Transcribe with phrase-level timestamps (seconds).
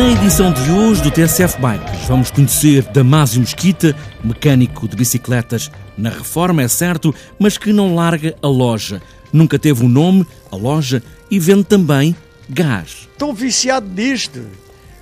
[0.00, 6.62] edição de hoje do TSF Bikes vamos conhecer Damásio Mesquita, mecânico de bicicletas na reforma,
[6.62, 9.02] é certo, mas que não larga a loja.
[9.32, 12.16] Nunca teve um nome, a loja, e vende também
[12.48, 13.08] gás.
[13.12, 14.40] Estou viciado nisto.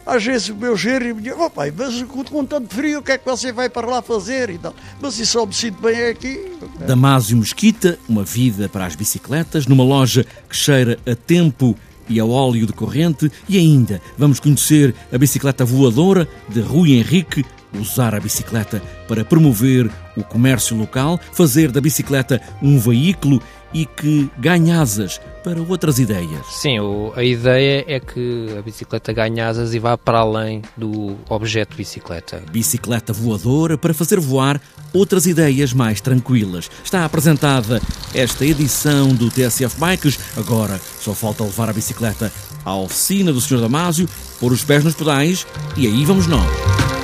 [0.04, 3.12] Às vezes o meu gerro me diz, oh, pai, mas com tanto frio, o que
[3.12, 4.50] é que você vai para lá fazer?
[4.50, 4.74] E tal.
[5.00, 6.52] Mas isso só me sinto bem aqui.
[6.86, 11.76] Damásio Mesquita, uma vida para as bicicletas, numa loja que cheira a tempo
[12.10, 13.30] e ao óleo de corrente.
[13.48, 17.44] E ainda vamos conhecer a bicicleta voadora de Rui Henrique,
[17.80, 23.40] usar a bicicleta para promover o comércio local, fazer da bicicleta um veículo
[23.72, 26.46] e que ganha asas para outras ideias.
[26.50, 26.76] Sim,
[27.16, 32.42] a ideia é que a bicicleta ganhe asas e vá para além do objeto bicicleta.
[32.50, 34.60] Bicicleta voadora para fazer voar
[34.92, 36.70] outras ideias mais tranquilas.
[36.84, 37.80] Está apresentada
[38.14, 40.18] esta edição do TSF Bikes.
[40.36, 42.32] Agora só falta levar a bicicleta
[42.64, 43.60] à oficina do Sr.
[43.60, 45.46] Damásio, pôr os pés nos pedais
[45.76, 46.99] e aí vamos nós.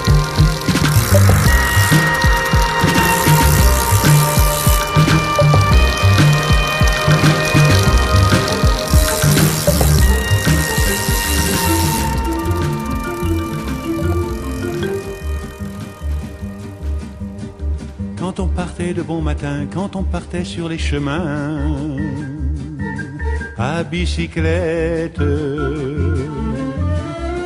[18.36, 21.96] Quand on partait de bon matin, quand on partait sur les chemins,
[23.56, 25.18] à bicyclette.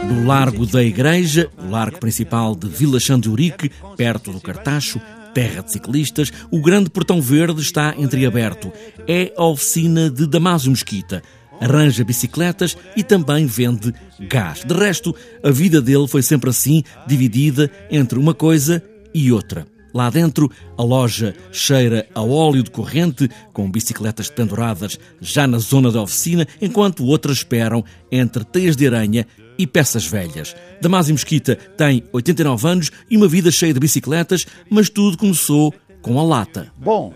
[0.08, 5.00] No Largo da Igreja, o largo principal de Vila Chão de Urique, perto do Cartacho,
[5.32, 8.72] terra de ciclistas, o grande portão verde está entreaberto.
[9.06, 11.22] É a oficina de Damásio Mesquita.
[11.60, 13.94] Arranja bicicletas e também vende
[14.28, 14.64] gás.
[14.64, 18.82] De resto, a vida dele foi sempre assim, dividida entre uma coisa
[19.14, 19.64] e outra.
[19.92, 25.90] Lá dentro, a loja cheira a óleo de corrente, com bicicletas penduradas já na zona
[25.90, 29.26] da oficina, enquanto outras esperam entre teias de aranha
[29.58, 30.56] e peças velhas.
[30.80, 36.18] Damásio Mesquita tem 89 anos e uma vida cheia de bicicletas, mas tudo começou com
[36.18, 36.72] a lata.
[36.78, 37.12] Bom,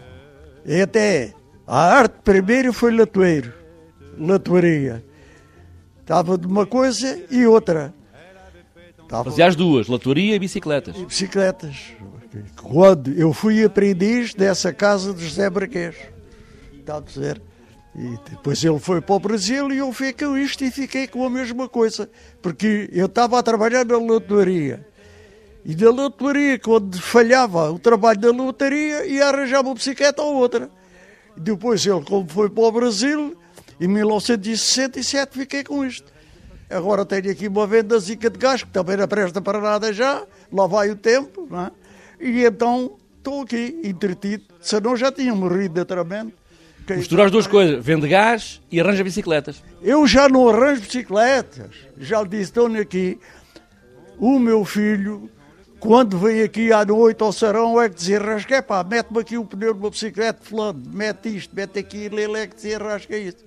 [0.82, 1.32] até
[1.66, 3.52] a arte primeiro foi latoeiro,
[4.18, 5.04] latoaria.
[6.00, 7.94] Estava de uma coisa e outra.
[9.02, 9.30] Estava...
[9.30, 10.94] Fazia as duas, latoaria e bicicletas.
[10.98, 11.94] E bicicletas.
[12.60, 15.96] Quando eu fui aprendiz dessa casa de José Braquês.
[16.78, 17.40] Está a dizer?
[17.96, 21.24] E depois ele foi para o Brasil e eu fiquei com isto e fiquei com
[21.24, 22.10] a mesma coisa.
[22.42, 24.84] Porque eu estava a trabalhar na lotaria.
[25.64, 30.68] E da lotaria, quando falhava o trabalho da lotaria, ia arranjar uma bicicleta ou outra.
[31.36, 33.36] Depois ele, como foi para o Brasil,
[33.80, 36.12] em 1967 fiquei com isto.
[36.68, 40.24] Agora tenho aqui uma venda zica de gás, que também não presta para nada já,
[40.52, 41.70] lá vai o tempo, não é?
[42.24, 46.34] E então estou aqui, entretido, senão já tinha morrido naturalmente.
[46.88, 49.62] Misturar as duas coisas, vende gás e arranja bicicletas.
[49.82, 51.70] Eu já não arranjo bicicletas.
[51.98, 53.18] Já lhe disse, estão aqui,
[54.18, 55.30] o meu filho,
[55.78, 59.44] quando vem aqui à noite ao sarão, é que desarrasca, é pá, mete-me aqui o
[59.44, 63.44] pneu de uma bicicleta, fulano, mete isto, mete aquilo, ele é que desarrasca isto.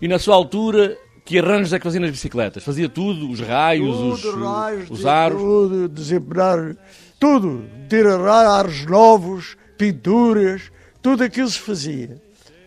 [0.00, 0.94] E na sua altura,
[1.24, 2.62] que arranjos é que fazia nas bicicletas?
[2.62, 5.40] Fazia tudo, os raios, tudo, os, raios, os aros?
[5.40, 6.76] Tudo, desempenar,
[7.20, 10.72] tudo, tirar aros novos, pinturas,
[11.02, 12.20] tudo aquilo se fazia.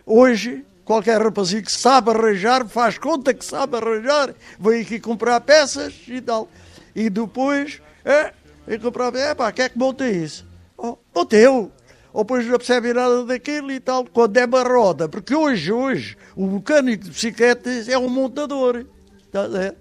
[0.06, 5.96] Hoje, qualquer rapazinho que sabe arranjar, faz conta que sabe arranjar, vem aqui comprar peças
[6.08, 6.48] e tal.
[6.96, 8.32] E depois, é,
[8.68, 10.46] vem comprar, é pá, quer que monte isso?
[10.78, 11.72] Oh, monteu.
[12.14, 15.10] Ou depois não percebe nada daquilo e tal, quando é uma roda.
[15.10, 18.86] Porque hoje, hoje, o mecânico de bicicletas é um montador.
[19.32, 19.74] Tá, é?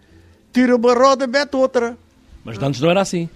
[0.51, 1.95] Tira uma roda, mete outra.
[2.43, 3.29] Mas antes não era assim.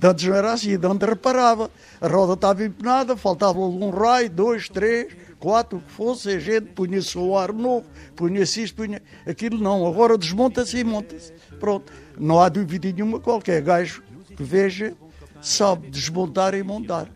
[0.00, 1.70] Antes não era assim, antes reparava.
[2.00, 6.66] A roda estava empenada, faltava um raio, dois, três, quatro, o que fosse, a gente
[6.66, 7.84] punha-se o ar novo,
[8.14, 9.86] punha-se isto, punha aquilo não.
[9.86, 11.32] Agora desmonta-se e monta-se.
[11.58, 11.92] Pronto.
[12.18, 14.02] Não há dúvida nenhuma, qualquer gajo
[14.36, 14.94] que veja
[15.40, 17.08] sabe desmontar e montar.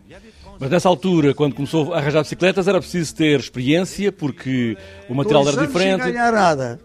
[0.59, 5.43] Mas nessa altura, quando começou a arranjar bicicletas, era preciso ter experiência, porque o material
[5.43, 6.03] dois era diferente.
[6.03, 6.79] Sem ganhar nada.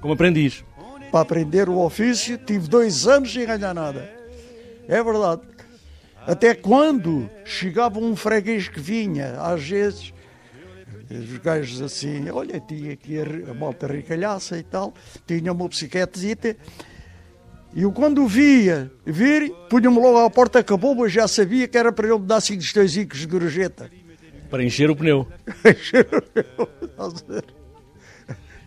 [0.00, 0.64] Como aprendiz.
[1.12, 4.19] Para aprender o ofício, tive dois anos sem ganhar nada.
[4.90, 5.42] É verdade.
[6.26, 10.12] Até quando chegava um freguês que vinha, às vezes,
[11.08, 13.16] os gajos assim, olha, tinha aqui
[13.48, 14.92] a malta ricalhaça e tal,
[15.24, 16.56] tinha uma bicicletazita.
[17.72, 21.92] E eu quando via vir, punha-me logo à porta, acabou, mas já sabia que era
[21.92, 23.88] para ele me dar cinco estõezinhos de gorjeta.
[24.50, 25.24] Para encher o pneu.
[25.64, 27.44] encher o pneu.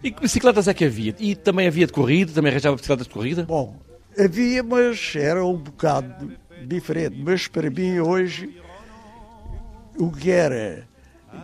[0.02, 1.14] E que bicicletas é que havia?
[1.20, 2.32] E também havia de corrida?
[2.32, 3.44] Também arranjava bicicletas de corrida?
[3.44, 3.78] Bom,
[4.18, 6.32] havia, mas era um bocado
[6.66, 7.22] diferente.
[7.24, 8.62] Mas para mim hoje,
[9.98, 10.88] o que era,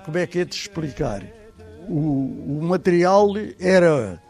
[0.05, 1.23] como é que é de explicar?
[1.87, 3.29] O, o material
[3.59, 4.21] era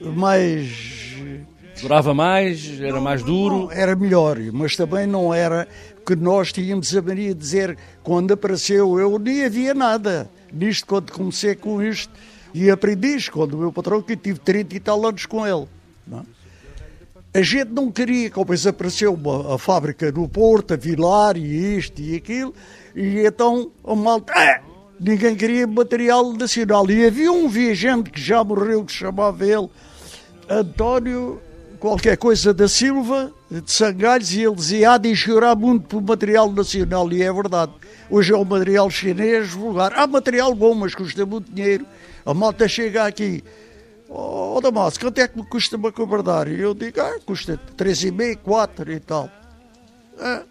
[0.00, 1.04] mais
[1.80, 3.64] Durava mais, era mais duro.
[3.64, 5.68] Não, era melhor, mas também não era
[6.06, 10.30] que nós tínhamos a mania de dizer quando apareceu eu nem havia nada.
[10.52, 12.12] Nisto, quando comecei com isto,
[12.52, 15.66] e aprendi quando o meu patrão, que eu tive 30 e tal anos com ele.
[16.06, 16.24] Não?
[17.36, 21.76] A gente não queria, como depois apareceu uma, a fábrica no Porto, a Vilar e
[21.76, 22.54] isto e aquilo,
[22.94, 24.32] e então a malta.
[24.36, 24.60] Ah,
[25.00, 26.88] ninguém queria material nacional.
[26.88, 29.68] E havia um viajante que já morreu, que chamava ele
[30.48, 31.40] António
[31.80, 36.52] qualquer coisa da Silva, de Sangalhos, e ele dizia: há de chorar muito pelo material
[36.52, 37.72] nacional, e é verdade.
[38.08, 39.92] Hoje é o material chinês vulgar.
[39.96, 41.84] Há material bom, mas custa muito dinheiro.
[42.24, 43.42] A malta chega aqui.
[44.08, 46.48] Ó oh, Damasco, quanto é que me custa uma cobardar?
[46.48, 49.30] E eu digo, ah, custa 3,5, 4 e tal.
[50.18, 50.42] Ah,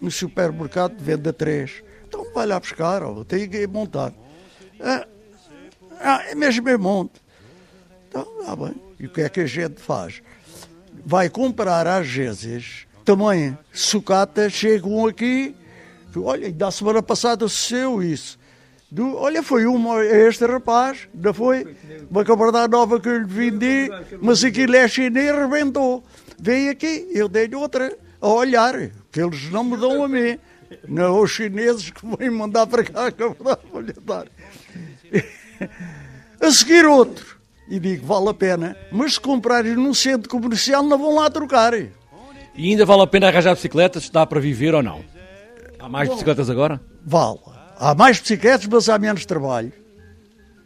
[0.00, 1.82] no supermercado vende a 3.
[2.06, 4.12] Então vai lá buscar, ó, tem que montar.
[4.80, 5.06] Ah,
[6.00, 7.20] ah, é mesmo é monte.
[8.08, 8.74] Então, ah, bem.
[8.98, 10.22] E o que é que a gente faz?
[11.04, 15.54] Vai comprar às vezes também sucata, chegam aqui,
[16.16, 18.38] olha, da semana passada sucedeu isso.
[18.90, 21.76] Do, olha, foi uma, este rapaz, ainda foi,
[22.08, 23.90] uma cabardada nova que eu lhe vendi,
[24.20, 26.04] mas aquilo é chinês, rebentou.
[26.38, 28.74] Veio aqui, eu dei-lhe outra, a olhar,
[29.10, 30.38] que eles não me dão a mim.
[30.88, 34.26] Não, os chineses que vêm mandar para cá a cabardada, vou-lhe dar.
[36.40, 37.36] A seguir outro
[37.68, 41.74] e digo, vale a pena, mas se comprarem num centro comercial não vão lá trocar.
[41.74, 41.90] E
[42.70, 45.04] ainda vale a pena arranjar bicicletas, dá para viver ou não?
[45.78, 46.80] Há mais Bom, bicicletas agora?
[47.04, 47.55] Vale.
[47.78, 49.72] Há mais bicicletas, mas há menos trabalho.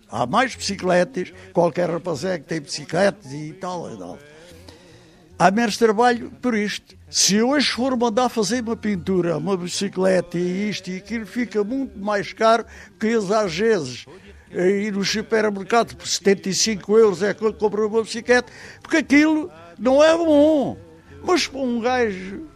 [0.09, 4.19] Há mais bicicletas, qualquer rapazé que tem bicicletas e tal e tal.
[5.37, 6.95] Há menos trabalho por isto.
[7.09, 11.99] Se hoje for mandar fazer uma pintura, uma bicicleta e isto e aquilo, fica muito
[11.99, 12.65] mais caro
[12.99, 14.07] que às vezes
[14.53, 20.17] ir no supermercado por 75 euros é que compra uma bicicleta, porque aquilo não é
[20.17, 20.77] bom.
[21.25, 22.47] Mas para um gajo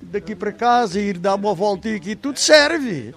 [0.00, 3.12] daqui para casa ir dar uma voltinha aqui, tudo serve.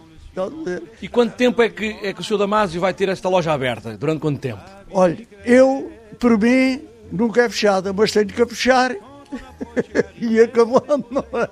[1.02, 2.38] E quanto tempo é que, é que o Sr.
[2.38, 3.98] Damásio vai ter esta loja aberta?
[3.98, 4.62] Durante quanto tempo?
[4.92, 6.82] Olha, eu, por mim,
[7.12, 8.96] nunca é fechada, mas tenho que fechar
[10.20, 11.50] e acabando, não é?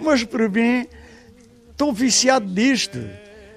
[0.00, 0.86] Mas por mim,
[1.70, 2.98] estou viciado nisto.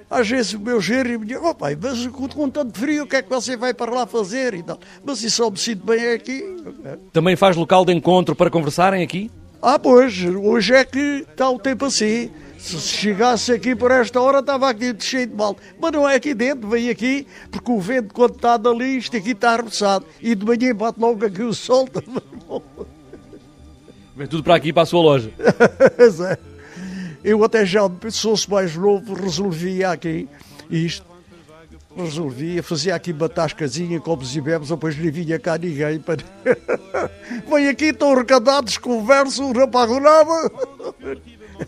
[0.09, 3.15] Às vezes o meu genro me diz, oh pai, mas com tanto frio, o que
[3.15, 4.53] é que você vai para lá fazer?
[4.53, 4.79] E tal.
[5.03, 6.43] Mas isso só me sinto bem aqui.
[7.11, 9.31] Também faz local de encontro para conversarem aqui?
[9.59, 12.29] Ah, pois, hoje é que está o tempo assim.
[12.63, 15.57] Se chegasse aqui por esta hora, estava aqui cheio de mal.
[15.77, 19.31] Mas não é aqui dentro, vem aqui, porque o vento, quando está dali, isto aqui
[19.31, 20.05] está arremessado.
[20.21, 21.89] E de manhã bate logo aqui o sol.
[24.15, 25.29] Vem tudo para aqui, para a sua loja.
[25.99, 26.41] Exato.
[27.21, 30.29] Eu até já, se fosse mais novo, resolvia aqui
[30.69, 31.05] isto.
[31.97, 35.99] Resolvia, fazia aqui uma tascazinha, copos e bebes, depois nem vinha cá ninguém.
[35.99, 36.23] Para...
[37.45, 40.49] Vem aqui, estão recadados, converso, pago nada.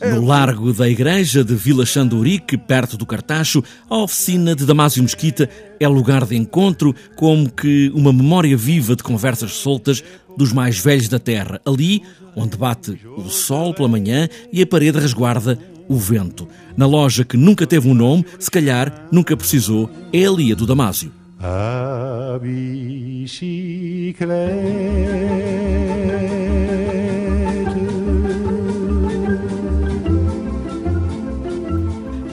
[0.02, 5.50] No largo da igreja de Vila Xandurique, perto do Cartacho, a oficina de Damásio Mesquita
[5.80, 10.04] é lugar de encontro, como que uma memória viva de conversas soltas
[10.38, 11.62] dos mais velhos da terra.
[11.66, 12.02] Ali,
[12.36, 16.48] onde bate o sol pela manhã e a parede resguarda o vento.
[16.76, 20.66] Na loja que nunca teve um nome, se calhar nunca precisou, é a Lia do
[20.66, 21.12] Damásio.
[21.40, 24.26] A bicicleta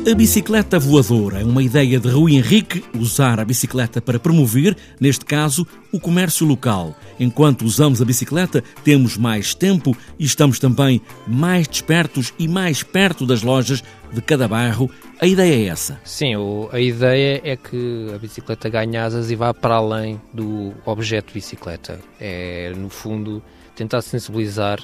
[0.04, 5.24] A bicicleta voadora é uma ideia de Rui Henrique usar a bicicleta para promover, neste
[5.24, 6.96] caso, o comércio local.
[7.20, 13.24] Enquanto usamos a bicicleta, temos mais tempo e estamos também mais despertos e mais perto
[13.24, 14.90] das lojas de cada bairro.
[15.20, 16.00] A ideia é essa.
[16.04, 16.34] Sim,
[16.72, 22.00] a ideia é que a bicicleta ganhe asas e vá para além do objeto bicicleta.
[22.18, 23.40] É, no fundo,
[23.76, 24.80] tentar sensibilizar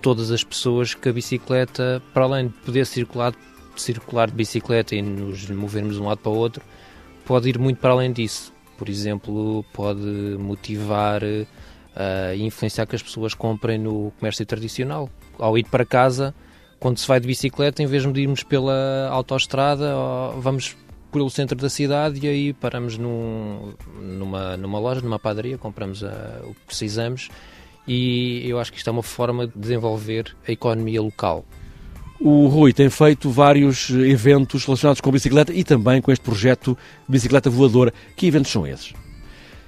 [0.00, 3.34] todas as pessoas que a bicicleta, para além de poder circular
[3.76, 6.64] circular de bicicleta e nos movermos de um lado para o outro,
[7.24, 8.52] pode ir muito para além disso.
[8.76, 10.00] Por exemplo, pode
[10.38, 15.08] motivar uh, e influenciar que as pessoas comprem no comércio tradicional.
[15.38, 16.34] Ao ir para casa,
[16.78, 19.94] quando se vai de bicicleta, em vez de irmos pela autoestrada,
[20.38, 20.76] vamos
[21.12, 26.06] pelo centro da cidade e aí paramos num, numa, numa loja, numa padaria, compramos uh,
[26.44, 27.28] o que precisamos
[27.86, 31.44] e eu acho que isto é uma forma de desenvolver a economia local.
[32.22, 36.76] O Rui tem feito vários eventos relacionados com bicicleta e também com este projeto
[37.08, 37.94] Bicicleta Voadora.
[38.14, 38.92] Que eventos são esses?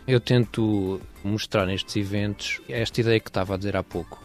[0.07, 4.23] Eu tento mostrar nestes eventos esta ideia que estava a dizer há pouco,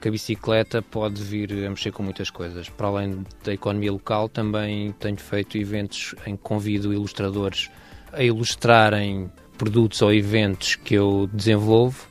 [0.00, 2.68] que a bicicleta pode vir a mexer com muitas coisas.
[2.68, 7.70] Para além da economia local, também tenho feito eventos em que convido ilustradores
[8.12, 12.08] a ilustrarem produtos ou eventos que eu desenvolvo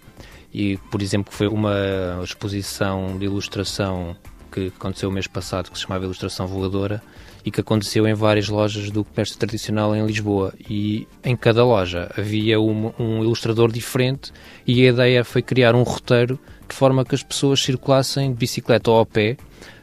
[0.53, 4.15] e, por exemplo, foi uma exposição de ilustração
[4.57, 7.01] que aconteceu o mês passado, que se chamava Ilustração Voadora,
[7.45, 10.53] e que aconteceu em várias lojas do comércio tradicional em Lisboa.
[10.69, 14.33] E em cada loja havia um, um ilustrador diferente,
[14.65, 18.91] e a ideia foi criar um roteiro de forma que as pessoas circulassem de bicicleta
[18.91, 19.37] ou a pé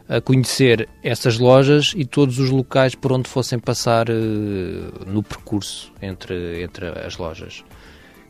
[0.07, 4.13] a conhecer essas lojas e todos os locais por onde fossem passar uh,
[5.07, 7.65] no percurso entre, entre as lojas.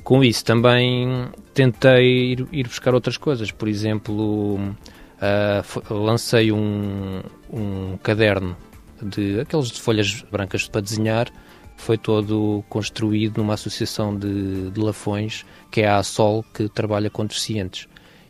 [0.05, 4.77] Com isso também tentei ir, ir buscar outras coisas, por exemplo,
[5.25, 8.57] uh, lancei um, um caderno
[9.03, 11.29] de aqueles de folhas brancas para desenhar,
[11.77, 17.27] foi todo construído numa associação de, de Lafões, que é a Sol, que trabalha com
[17.27, 17.89] deficientes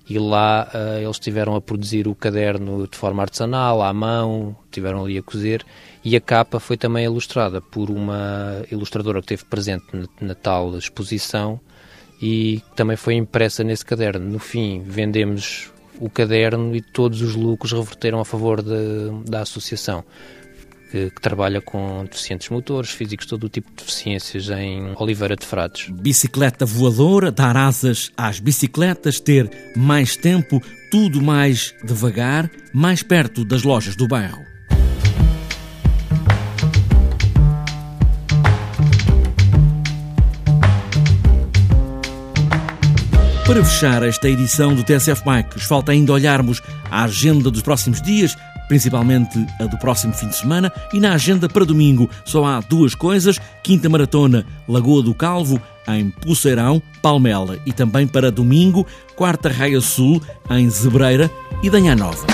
[0.09, 5.05] e lá uh, eles tiveram a produzir o caderno de forma artesanal, à mão, tiveram
[5.05, 5.65] ali a cozer,
[6.05, 10.77] e a capa foi também ilustrada por uma ilustradora que esteve presente na, na tal
[10.77, 11.59] exposição
[12.21, 14.31] e também foi impressa nesse caderno.
[14.31, 20.05] No fim, vendemos o caderno e todos os lucros reverteram a favor de, da associação
[20.95, 25.45] que, que, trabalha com deficientes motores, físicos, todo o tipo de deficiências em Oliveira de
[25.45, 25.89] Frades.
[25.91, 33.65] Bicicleta voadora, dar asas às bicicletas, ter mais tempo, tudo mais devagar, mais perto das
[33.65, 34.54] lojas do bairro.
[43.47, 48.35] Para fechar esta edição do TSF Bikes, falta ainda olharmos a agenda dos próximos dias,
[48.69, 52.95] principalmente a do próximo fim de semana, e na agenda para domingo só há duas
[52.95, 59.81] coisas: Quinta Maratona Lagoa do Calvo, em Pulseirão, Palmela, e também para domingo, Quarta Raia
[59.83, 61.31] Sul, em Zebreira
[61.63, 62.27] e Danha Nova.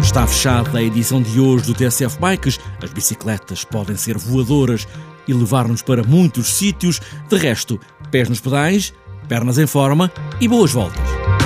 [0.00, 2.58] Está fechada a edição de hoje do TSF Bikes.
[2.82, 4.84] As bicicletas podem ser voadoras
[5.30, 7.00] e levar-nos para muitos sítios.
[7.28, 8.92] De resto, pés nos pedais,
[9.28, 10.10] pernas em forma
[10.40, 11.39] e boas voltas.